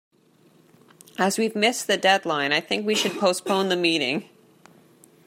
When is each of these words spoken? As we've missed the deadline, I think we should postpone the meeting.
As 1.19 1.37
we've 1.37 1.55
missed 1.55 1.85
the 1.85 1.95
deadline, 1.95 2.51
I 2.51 2.59
think 2.59 2.87
we 2.87 2.95
should 2.95 3.19
postpone 3.19 3.69
the 3.69 3.75
meeting. 3.75 4.27